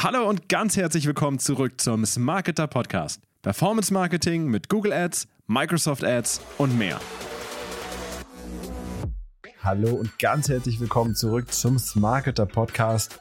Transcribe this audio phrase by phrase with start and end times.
[0.00, 3.20] Hallo und ganz herzlich willkommen zurück zum Smarketer Podcast.
[3.42, 7.00] Performance Marketing mit Google Ads, Microsoft Ads und mehr.
[9.60, 13.18] Hallo und ganz herzlich willkommen zurück zum Smarketer Podcast.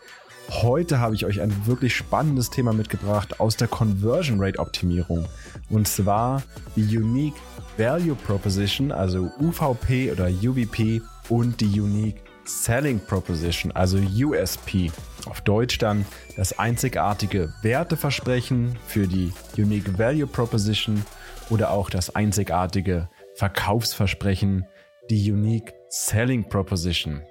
[0.52, 5.26] Heute habe ich euch ein wirklich spannendes Thema mitgebracht aus der Conversion Rate Optimierung.
[5.72, 6.44] Und zwar
[6.76, 7.42] die Unique
[7.78, 14.90] Value Proposition, also UVP oder UVP und die Unique Selling Proposition, also USP.
[15.26, 16.06] Auf Deutsch dann
[16.38, 21.04] das einzigartige Werteversprechen für die Unique Value Proposition
[21.50, 24.66] oder auch das einzigartige Verkaufsversprechen,
[25.10, 27.22] die Unique Selling Proposition.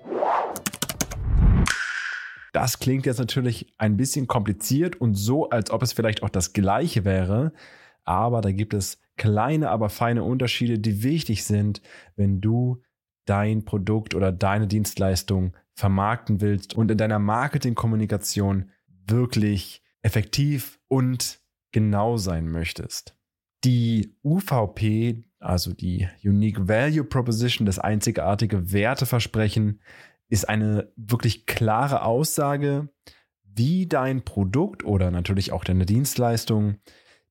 [2.53, 6.53] Das klingt jetzt natürlich ein bisschen kompliziert und so, als ob es vielleicht auch das
[6.53, 7.53] gleiche wäre,
[8.05, 11.81] aber da gibt es kleine, aber feine Unterschiede, die wichtig sind,
[12.17, 12.83] wenn du
[13.27, 18.71] dein Produkt oder deine Dienstleistung vermarkten willst und in deiner Marketingkommunikation
[19.07, 21.41] wirklich effektiv und
[21.73, 23.17] genau sein möchtest.
[23.65, 29.81] Die UVP, also die Unique Value Proposition, das einzigartige Werteversprechen,
[30.29, 32.89] ist eine wirklich klare Aussage,
[33.45, 36.79] wie dein Produkt oder natürlich auch deine Dienstleistung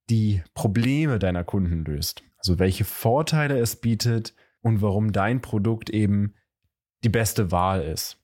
[0.10, 2.24] die Probleme deiner Kunden löst.
[2.38, 4.36] Also welche Vorteile es bietet
[4.66, 6.34] und warum dein Produkt eben
[7.04, 8.20] die beste Wahl ist.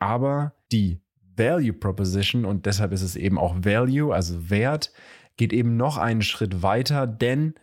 [0.00, 1.00] Aber die
[1.36, 4.92] Value Proposition und deshalb ist es eben auch Value, also Wert,
[5.36, 7.54] geht eben noch einen Schritt weiter, denn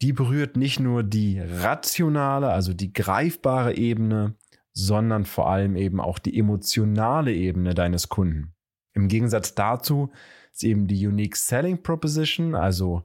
[0.00, 4.36] die berührt nicht nur die rationale, also die greifbare Ebene,
[4.72, 8.54] sondern vor allem eben auch die emotionale Ebene deines Kunden.
[8.94, 10.10] Im Gegensatz dazu
[10.50, 13.04] ist eben die Unique Selling Proposition, also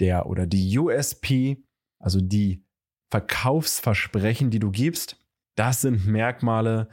[0.00, 1.62] der oder die USP,
[1.98, 2.65] also die
[3.10, 5.16] Verkaufsversprechen, die du gibst,
[5.54, 6.88] das sind Merkmale,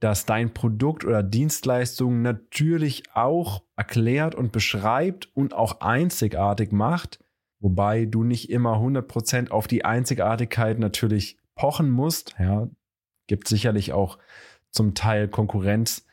[0.00, 7.18] dass dein Produkt oder Dienstleistung natürlich auch erklärt und beschreibt und auch einzigartig macht,
[7.60, 12.34] wobei du nicht immer 100% auf die Einzigartigkeit natürlich pochen musst.
[12.38, 12.68] Ja,
[13.26, 14.18] gibt sicherlich auch
[14.70, 16.06] zum Teil Konkurrenz,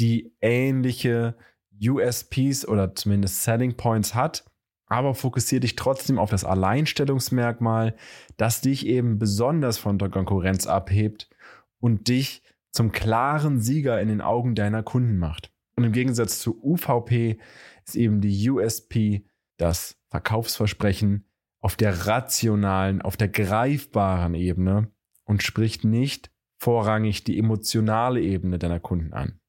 [0.00, 1.36] die ähnliche
[1.80, 4.49] USPs oder zumindest Selling Points hat
[4.90, 7.94] aber fokussiere dich trotzdem auf das Alleinstellungsmerkmal,
[8.36, 11.30] das dich eben besonders von der Konkurrenz abhebt
[11.78, 12.42] und dich
[12.72, 15.52] zum klaren Sieger in den Augen deiner Kunden macht.
[15.76, 17.38] Und im Gegensatz zu UVP
[17.86, 19.24] ist eben die USP
[19.58, 21.24] das Verkaufsversprechen
[21.60, 24.90] auf der rationalen, auf der greifbaren Ebene
[25.24, 29.39] und spricht nicht vorrangig die emotionale Ebene deiner Kunden an.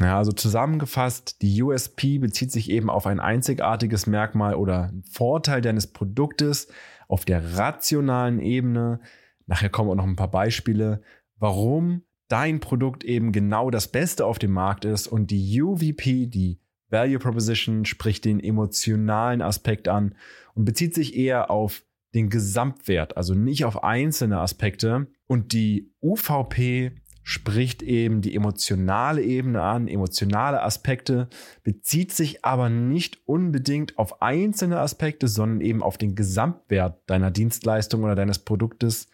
[0.00, 5.88] Ja, also zusammengefasst, die USP bezieht sich eben auf ein einzigartiges Merkmal oder Vorteil deines
[5.88, 6.68] Produktes
[7.08, 9.00] auf der rationalen Ebene.
[9.46, 11.02] Nachher kommen auch noch ein paar Beispiele,
[11.38, 15.08] warum dein Produkt eben genau das Beste auf dem Markt ist.
[15.08, 16.60] Und die UVP, die
[16.90, 20.14] Value Proposition, spricht den emotionalen Aspekt an
[20.54, 21.84] und bezieht sich eher auf
[22.14, 25.08] den Gesamtwert, also nicht auf einzelne Aspekte.
[25.26, 26.92] Und die UVP
[27.28, 31.28] spricht eben die emotionale Ebene an, emotionale Aspekte,
[31.62, 38.02] bezieht sich aber nicht unbedingt auf einzelne Aspekte, sondern eben auf den Gesamtwert deiner Dienstleistung
[38.02, 39.10] oder deines Produktes,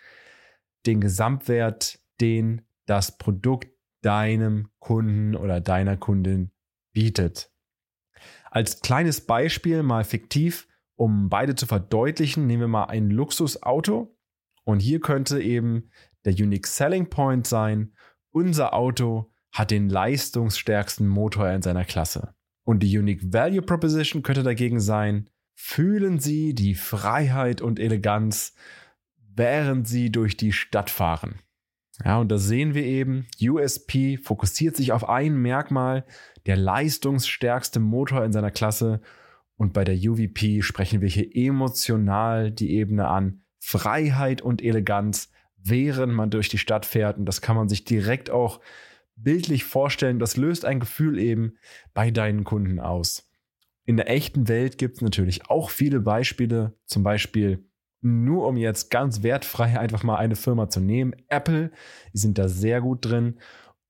[0.86, 3.66] den Gesamtwert, den das Produkt
[4.00, 6.52] deinem Kunden oder deiner Kundin
[6.92, 7.50] bietet.
[8.48, 14.16] Als kleines Beispiel mal fiktiv, um beide zu verdeutlichen, nehmen wir mal ein Luxusauto
[14.62, 15.90] und hier könnte eben
[16.24, 17.92] der Unique Selling Point sein,
[18.30, 22.34] unser Auto hat den leistungsstärksten Motor in seiner Klasse.
[22.64, 28.54] Und die Unique Value Proposition könnte dagegen sein, fühlen Sie die Freiheit und Eleganz,
[29.16, 31.40] während Sie durch die Stadt fahren.
[32.04, 36.04] Ja, und da sehen wir eben, USP fokussiert sich auf ein Merkmal,
[36.46, 39.00] der leistungsstärkste Motor in seiner Klasse.
[39.56, 45.30] Und bei der UVP sprechen wir hier emotional die Ebene an, Freiheit und Eleganz,
[45.64, 47.18] während man durch die Stadt fährt.
[47.18, 48.60] Und das kann man sich direkt auch
[49.16, 50.18] bildlich vorstellen.
[50.18, 51.54] Das löst ein Gefühl eben
[51.94, 53.30] bei deinen Kunden aus.
[53.86, 57.64] In der echten Welt gibt es natürlich auch viele Beispiele, zum Beispiel
[58.00, 61.14] nur um jetzt ganz wertfrei einfach mal eine Firma zu nehmen.
[61.28, 61.70] Apple,
[62.12, 63.38] die sind da sehr gut drin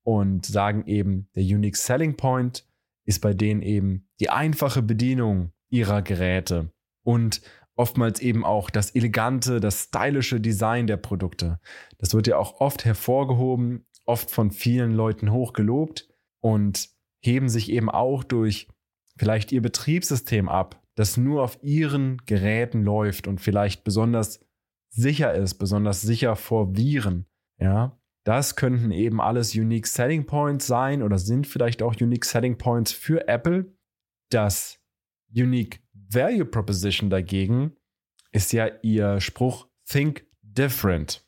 [0.05, 2.67] und sagen eben, der Unique Selling Point
[3.05, 6.71] ist bei denen eben die einfache Bedienung ihrer Geräte
[7.03, 7.43] und
[7.76, 11.61] oftmals eben auch das elegante, das stylische Design der Produkte.
[11.99, 16.09] Das wird ja auch oft hervorgehoben, oft von vielen Leuten hochgelobt
[16.41, 16.91] und
[17.21, 18.69] heben sich eben auch durch
[19.17, 24.41] vielleicht ihr Betriebssystem ab, das nur auf ihren Geräten läuft und vielleicht besonders
[24.91, 27.26] sicher ist, besonders sicher vor Viren.
[27.59, 32.56] Ja, das könnten eben alles Unique Selling Points sein oder sind vielleicht auch Unique Selling
[32.59, 33.75] Points für Apple.
[34.31, 34.81] Das
[35.35, 37.73] Unique Value Proposition dagegen
[38.33, 41.25] ist ja ihr Spruch Think Different.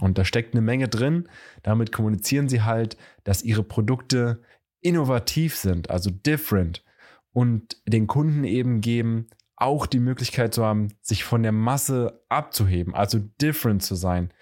[0.00, 1.28] Und da steckt eine Menge drin.
[1.62, 4.42] Damit kommunizieren sie halt, dass ihre Produkte
[4.80, 6.84] innovativ sind, also different
[7.32, 12.94] und den Kunden eben geben, auch die Möglichkeit zu haben, sich von der Masse abzuheben,
[12.94, 14.32] also different zu sein.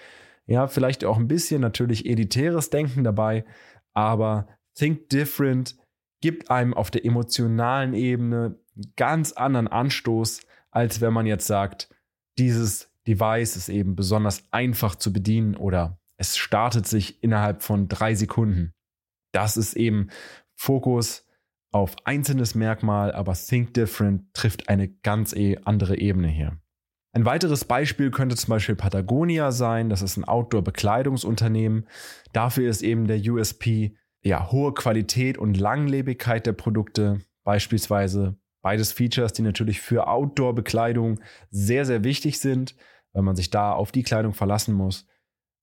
[0.46, 3.44] Ja, vielleicht auch ein bisschen natürlich elitäres Denken dabei,
[3.94, 5.76] aber Think Different
[6.24, 10.40] gibt einem auf der emotionalen Ebene einen ganz anderen Anstoß,
[10.70, 11.94] als wenn man jetzt sagt,
[12.38, 18.14] dieses Device ist eben besonders einfach zu bedienen oder es startet sich innerhalb von drei
[18.14, 18.72] Sekunden.
[19.32, 20.08] Das ist eben
[20.54, 21.26] Fokus
[21.72, 26.56] auf einzelnes Merkmal, aber Think Different trifft eine ganz e-, andere Ebene hier.
[27.12, 29.90] Ein weiteres Beispiel könnte zum Beispiel Patagonia sein.
[29.90, 31.86] Das ist ein Outdoor-Bekleidungsunternehmen.
[32.32, 33.94] Dafür ist eben der USP
[34.24, 37.20] ja hohe Qualität und Langlebigkeit der Produkte.
[37.44, 42.74] Beispielsweise beides Features, die natürlich für Outdoor-Bekleidung sehr, sehr wichtig sind,
[43.12, 45.06] weil man sich da auf die Kleidung verlassen muss.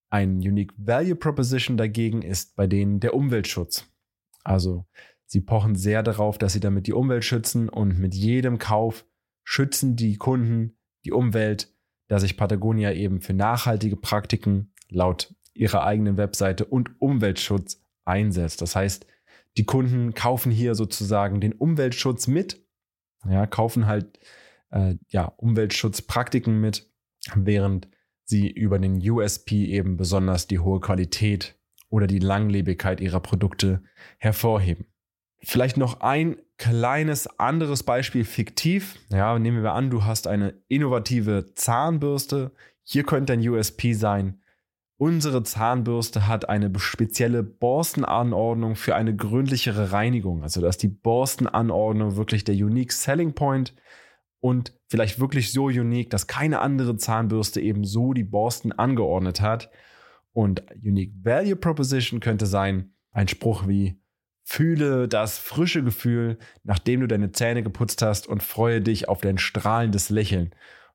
[0.09, 3.87] Ein Unique Value Proposition dagegen ist bei denen der Umweltschutz.
[4.43, 4.85] Also
[5.25, 9.05] sie pochen sehr darauf, dass sie damit die Umwelt schützen und mit jedem Kauf
[9.43, 11.73] schützen die Kunden die Umwelt,
[12.07, 18.61] da sich Patagonia eben für nachhaltige Praktiken laut ihrer eigenen Webseite und Umweltschutz einsetzt.
[18.61, 19.05] Das heißt,
[19.57, 22.65] die Kunden kaufen hier sozusagen den Umweltschutz mit,
[23.29, 24.19] ja, kaufen halt
[24.71, 26.89] äh, ja, Umweltschutzpraktiken mit,
[27.35, 27.87] während
[28.23, 31.59] sie über den USP eben besonders die hohe Qualität
[31.89, 33.83] oder die Langlebigkeit ihrer Produkte
[34.17, 34.85] hervorheben.
[35.43, 38.99] Vielleicht noch ein kleines anderes Beispiel fiktiv.
[39.09, 42.51] Ja, nehmen wir an, du hast eine innovative Zahnbürste.
[42.83, 44.40] Hier könnte ein USP sein.
[45.01, 50.43] Unsere Zahnbürste hat eine spezielle Borstenanordnung für eine gründlichere Reinigung.
[50.43, 53.73] Also, dass die Borstenanordnung wirklich der Unique Selling Point
[54.41, 59.71] und vielleicht wirklich so unique, dass keine andere Zahnbürste eben so die Borsten angeordnet hat.
[60.33, 63.99] Und Unique Value Proposition könnte sein, ein Spruch wie
[64.43, 69.39] Fühle das frische Gefühl, nachdem du deine Zähne geputzt hast und freue dich auf dein
[69.39, 70.53] strahlendes Lächeln.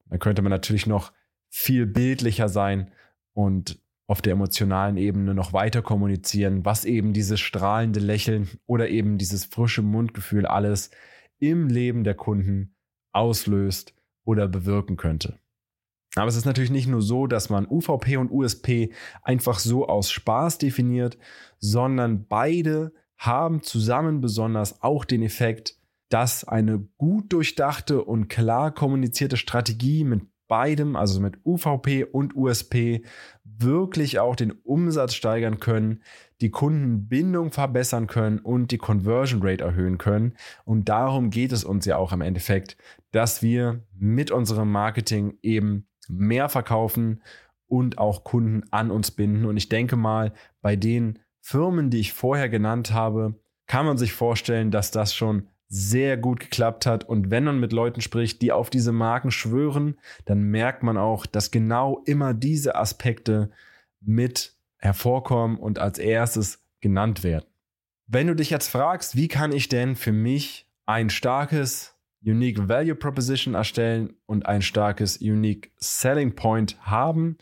[0.08, 1.12] Dann könnte man natürlich noch
[1.48, 2.92] viel bildlicher sein
[3.32, 9.18] und auf der emotionalen Ebene noch weiter kommunizieren, was eben dieses strahlende Lächeln oder eben
[9.18, 10.90] dieses frische Mundgefühl alles
[11.38, 12.76] im Leben der Kunden
[13.12, 13.94] auslöst
[14.24, 15.38] oder bewirken könnte.
[16.14, 18.92] Aber es ist natürlich nicht nur so, dass man UVP und USP
[19.22, 21.18] einfach so aus Spaß definiert,
[21.58, 25.78] sondern beide haben zusammen besonders auch den Effekt,
[26.08, 33.04] dass eine gut durchdachte und klar kommunizierte Strategie mit beidem, also mit UVP und USP,
[33.44, 36.02] wirklich auch den Umsatz steigern können,
[36.40, 40.36] die Kundenbindung verbessern können und die Conversion Rate erhöhen können.
[40.64, 42.76] Und darum geht es uns ja auch im Endeffekt,
[43.12, 47.22] dass wir mit unserem Marketing eben mehr verkaufen
[47.66, 49.46] und auch Kunden an uns binden.
[49.46, 54.12] Und ich denke mal, bei den Firmen, die ich vorher genannt habe, kann man sich
[54.12, 57.04] vorstellen, dass das schon sehr gut geklappt hat.
[57.04, 61.26] Und wenn man mit Leuten spricht, die auf diese Marken schwören, dann merkt man auch,
[61.26, 63.50] dass genau immer diese Aspekte
[64.00, 67.46] mit hervorkommen und als erstes genannt werden.
[68.06, 72.94] Wenn du dich jetzt fragst, wie kann ich denn für mich ein starkes Unique Value
[72.94, 77.36] Proposition erstellen und ein starkes Unique Selling Point haben,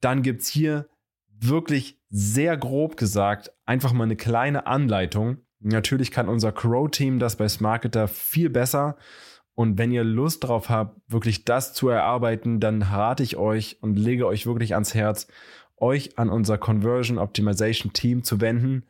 [0.00, 0.88] dann gibt es hier
[1.28, 5.38] wirklich sehr grob gesagt einfach mal eine kleine Anleitung.
[5.64, 8.98] Natürlich kann unser Crow-Team das bei Smarketer viel besser.
[9.54, 13.98] Und wenn ihr Lust drauf habt, wirklich das zu erarbeiten, dann rate ich euch und
[13.98, 15.26] lege euch wirklich ans Herz,
[15.78, 18.84] euch an unser Conversion Optimization Team zu wenden.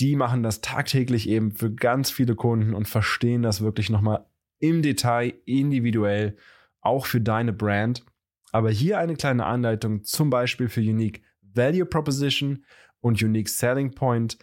[0.00, 4.26] Die machen das tagtäglich eben für ganz viele Kunden und verstehen das wirklich nochmal
[4.58, 6.36] im Detail, individuell,
[6.82, 8.04] auch für deine Brand.
[8.50, 12.64] Aber hier eine kleine Anleitung, zum Beispiel für Unique Value Proposition
[13.00, 14.36] und Unique Selling Point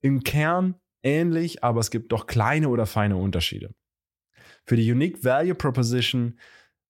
[0.00, 3.74] im Kern ähnlich, aber es gibt doch kleine oder feine Unterschiede.
[4.64, 6.38] Für die Unique Value Proposition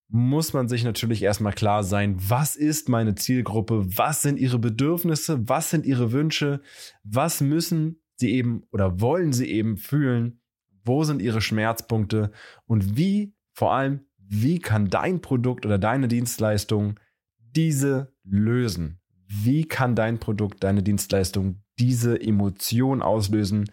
[0.09, 5.49] muss man sich natürlich erstmal klar sein, was ist meine Zielgruppe, was sind ihre Bedürfnisse,
[5.49, 6.61] was sind ihre Wünsche,
[7.05, 10.41] was müssen sie eben oder wollen sie eben fühlen,
[10.85, 12.33] wo sind ihre Schmerzpunkte
[12.67, 16.99] und wie, vor allem, wie kann dein Produkt oder deine Dienstleistung
[17.39, 19.01] diese lösen?
[19.31, 23.71] wie kann dein Produkt, deine Dienstleistung diese Emotion auslösen,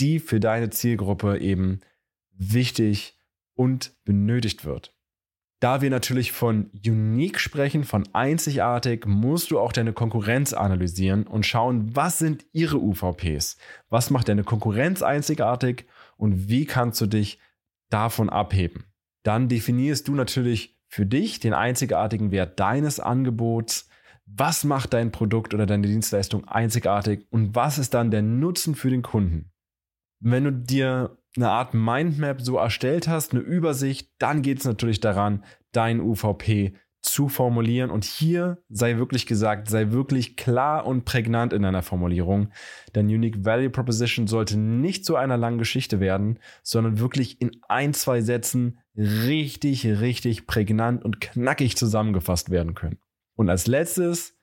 [0.00, 1.80] die für deine Zielgruppe eben
[2.32, 3.18] wichtig
[3.54, 4.94] und benötigt wird.
[5.60, 11.44] Da wir natürlich von unique sprechen, von einzigartig, musst du auch deine Konkurrenz analysieren und
[11.44, 13.58] schauen, was sind ihre UVPs?
[13.90, 15.84] Was macht deine Konkurrenz einzigartig
[16.16, 17.38] und wie kannst du dich
[17.90, 18.84] davon abheben.
[19.22, 23.88] Dann definierst du natürlich für dich den einzigartigen Wert deines Angebots.
[24.24, 28.90] Was macht dein Produkt oder deine Dienstleistung einzigartig und was ist dann der Nutzen für
[28.90, 29.49] den Kunden?
[30.20, 35.00] Wenn du dir eine Art Mindmap so erstellt hast, eine Übersicht, dann geht es natürlich
[35.00, 37.90] daran, dein UVP zu formulieren.
[37.90, 42.52] Und hier sei wirklich gesagt, sei wirklich klar und prägnant in deiner Formulierung.
[42.92, 47.94] Dein Unique Value Proposition sollte nicht zu einer langen Geschichte werden, sondern wirklich in ein,
[47.94, 52.98] zwei Sätzen richtig, richtig prägnant und knackig zusammengefasst werden können.
[53.34, 54.38] Und als letztes,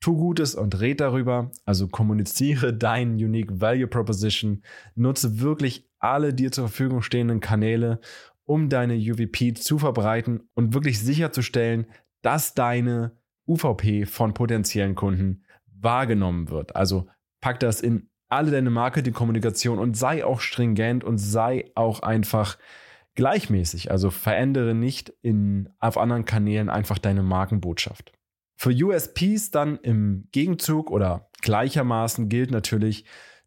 [0.00, 1.50] tu Gutes und red darüber.
[1.64, 4.62] Also kommuniziere dein Unique Value Proposition.
[4.94, 8.00] Nutze wirklich alle dir zur Verfügung stehenden Kanäle
[8.48, 11.86] um deine UVP zu verbreiten und wirklich sicherzustellen,
[12.22, 13.12] dass deine
[13.46, 16.74] UVP von potenziellen Kunden wahrgenommen wird.
[16.74, 17.08] Also
[17.42, 22.56] pack das in alle deine Marketingkommunikation und sei auch stringent und sei auch einfach
[23.14, 23.90] gleichmäßig.
[23.90, 28.12] Also verändere nicht in, auf anderen Kanälen einfach deine Markenbotschaft.
[28.60, 33.04] Für USPs dann im Gegenzug oder gleichermaßen gilt natürlich,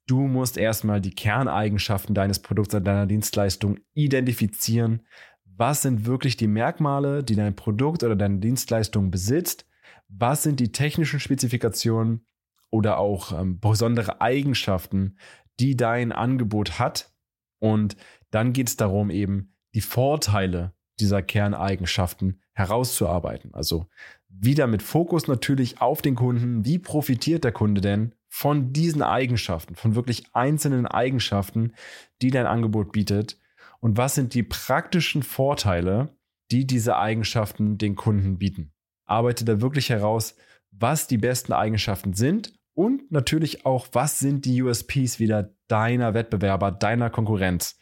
[0.08, 5.04] Du musst erstmal die Kerneigenschaften deines Produkts oder deiner Dienstleistung identifizieren.
[5.46, 9.66] Was sind wirklich die Merkmale, die dein Produkt oder deine Dienstleistung besitzt?
[10.10, 12.26] Was sind die technischen Spezifikationen
[12.72, 15.18] oder auch ähm, besondere Eigenschaften,
[15.60, 17.14] die dein Angebot hat?
[17.60, 17.96] Und
[18.32, 23.54] dann geht es darum, eben die Vorteile dieser Kerneigenschaften herauszuarbeiten.
[23.54, 23.88] Also
[24.30, 26.66] wieder mit Fokus natürlich auf den Kunden.
[26.66, 31.74] Wie profitiert der Kunde denn von diesen Eigenschaften, von wirklich einzelnen Eigenschaften,
[32.22, 33.38] die dein Angebot bietet?
[33.80, 36.16] Und was sind die praktischen Vorteile,
[36.52, 38.72] die diese Eigenschaften den Kunden bieten?
[39.06, 40.36] Arbeite da wirklich heraus,
[40.72, 46.72] was die besten Eigenschaften sind und natürlich auch, was sind die USPs wieder deiner Wettbewerber,
[46.72, 47.81] deiner Konkurrenz.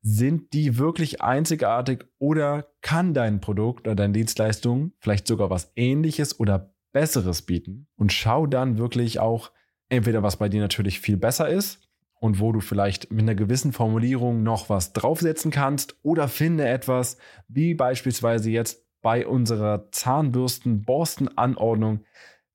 [0.00, 6.38] Sind die wirklich einzigartig oder kann dein Produkt oder deine Dienstleistung vielleicht sogar was ähnliches
[6.38, 7.88] oder besseres bieten?
[7.96, 9.50] Und schau dann wirklich auch,
[9.88, 11.80] entweder was bei dir natürlich viel besser ist
[12.20, 17.16] und wo du vielleicht mit einer gewissen Formulierung noch was draufsetzen kannst oder finde etwas,
[17.48, 22.04] wie beispielsweise jetzt bei unserer Zahnbürsten-Borsten-Anordnung,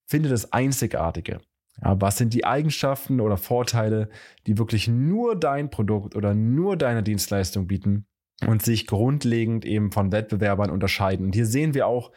[0.05, 1.39] finde das Einzigartige.
[1.82, 4.10] Ja, was sind die Eigenschaften oder Vorteile,
[4.46, 8.06] die wirklich nur dein Produkt oder nur deine Dienstleistung bieten
[8.46, 11.25] und sich grundlegend eben von Wettbewerbern unterscheiden?
[11.25, 12.12] Und hier sehen wir auch,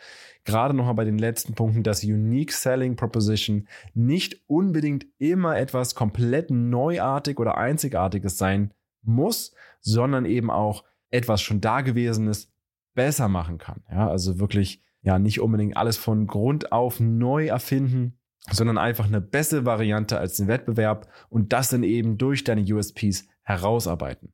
[0.44, 6.50] gerade nochmal bei den letzten Punkten, dass Unique Selling Proposition nicht unbedingt immer etwas komplett
[6.50, 8.72] neuartig oder einzigartiges sein
[9.02, 12.52] muss, sondern eben auch etwas schon Dagewesenes
[12.94, 13.82] besser machen kann.
[13.90, 18.18] Ja, also wirklich ja nicht unbedingt alles von Grund auf neu erfinden,
[18.50, 23.26] sondern einfach eine bessere Variante als den Wettbewerb und das dann eben durch deine USPs
[23.42, 24.32] herausarbeiten.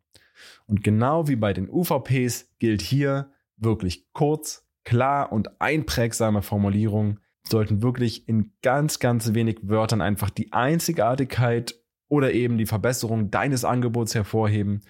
[0.67, 7.83] Und genau wie bei den UVPs gilt hier wirklich kurz, klar und einprägsame Formulierungen sollten
[7.83, 11.75] wirklich in ganz, ganz wenig Wörtern einfach die Einzigartigkeit
[12.09, 14.83] oder eben die Verbesserung deines Angebots hervorheben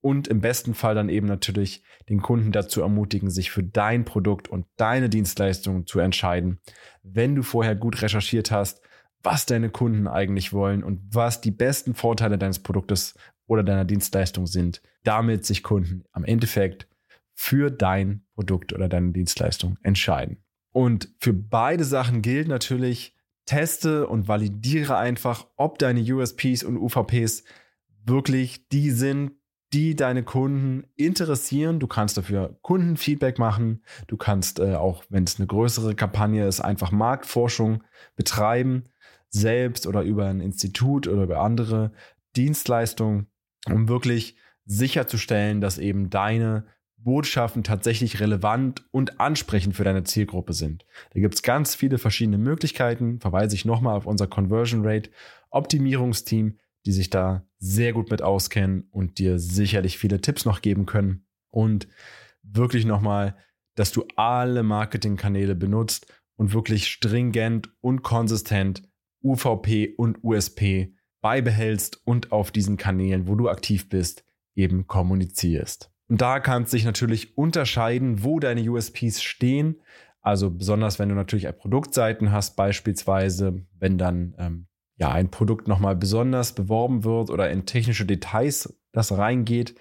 [0.00, 4.48] und im besten Fall dann eben natürlich den Kunden dazu ermutigen, sich für dein Produkt
[4.48, 6.60] und deine Dienstleistung zu entscheiden,
[7.02, 8.80] wenn du vorher gut recherchiert hast,
[9.22, 13.14] was deine Kunden eigentlich wollen und was die besten Vorteile deines Produktes
[13.46, 16.88] oder deiner Dienstleistung sind, damit sich Kunden am Endeffekt
[17.34, 20.42] für dein Produkt oder deine Dienstleistung entscheiden.
[20.72, 27.44] Und für beide Sachen gilt natürlich, teste und validiere einfach, ob deine USPs und UVPs
[28.04, 29.32] wirklich die sind,
[29.72, 31.80] die deine Kunden interessieren.
[31.80, 33.82] Du kannst dafür Kundenfeedback machen.
[34.06, 37.82] Du kannst äh, auch, wenn es eine größere Kampagne ist, einfach Marktforschung
[38.14, 38.84] betreiben,
[39.28, 41.92] selbst oder über ein Institut oder über andere
[42.36, 43.26] Dienstleistungen,
[43.66, 46.66] um wirklich sicherzustellen, dass eben deine
[46.98, 50.84] Botschaften tatsächlich relevant und ansprechend für deine Zielgruppe sind.
[51.14, 53.20] Da gibt es ganz viele verschiedene Möglichkeiten.
[53.20, 55.10] Verweise ich nochmal auf unser Conversion Rate
[55.50, 60.86] Optimierungsteam, die sich da sehr gut mit auskennen und dir sicherlich viele Tipps noch geben
[60.86, 61.26] können.
[61.50, 61.88] Und
[62.42, 63.36] wirklich nochmal,
[63.74, 68.82] dass du alle Marketingkanäle benutzt und wirklich stringent und konsistent
[69.22, 74.24] UVP und USP beibehältst und auf diesen Kanälen, wo du aktiv bist,
[74.54, 75.90] eben kommunizierst.
[76.08, 79.82] Und da kannst du dich natürlich unterscheiden, wo deine USPs stehen.
[80.20, 84.66] Also besonders, wenn du natürlich Produktseiten hast, beispielsweise, wenn dann ähm,
[84.96, 89.74] ja ein Produkt nochmal besonders beworben wird oder in technische Details das reingeht,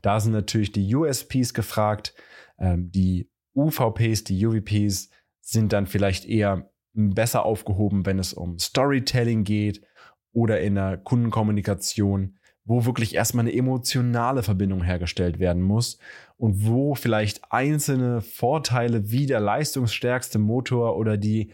[0.00, 2.14] da sind natürlich die USPs gefragt.
[2.58, 5.10] Ähm, die UVPs, die UVPs
[5.40, 9.82] sind dann vielleicht eher besser aufgehoben, wenn es um Storytelling geht
[10.32, 15.98] oder in der Kundenkommunikation, wo wirklich erstmal eine emotionale Verbindung hergestellt werden muss
[16.36, 21.52] und wo vielleicht einzelne Vorteile wie der leistungsstärkste Motor oder die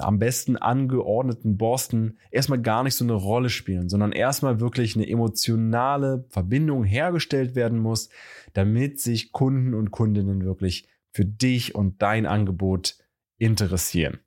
[0.00, 5.08] am besten angeordneten Borsten erstmal gar nicht so eine Rolle spielen, sondern erstmal wirklich eine
[5.08, 8.08] emotionale Verbindung hergestellt werden muss,
[8.52, 12.96] damit sich Kunden und Kundinnen wirklich für dich und dein Angebot
[13.38, 14.20] interessieren.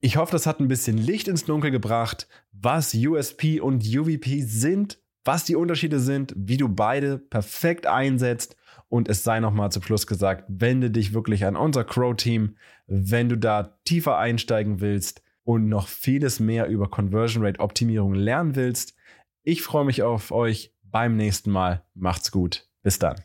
[0.00, 4.98] Ich hoffe, das hat ein bisschen Licht ins Dunkel gebracht, was USP und UVP sind,
[5.24, 8.56] was die Unterschiede sind, wie du beide perfekt einsetzt.
[8.88, 13.36] Und es sei nochmal zum Schluss gesagt, wende dich wirklich an unser Crow-Team, wenn du
[13.36, 18.94] da tiefer einsteigen willst und noch vieles mehr über Conversion Rate Optimierung lernen willst.
[19.42, 21.82] Ich freue mich auf euch beim nächsten Mal.
[21.94, 22.68] Macht's gut.
[22.82, 23.16] Bis dann.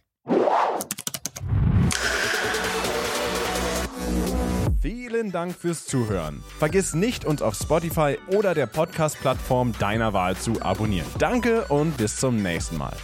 [4.82, 6.44] Vielen Dank fürs Zuhören.
[6.58, 11.08] Vergiss nicht, uns auf Spotify oder der Podcast-Plattform deiner Wahl zu abonnieren.
[11.20, 12.96] Danke und bis zum nächsten Mal.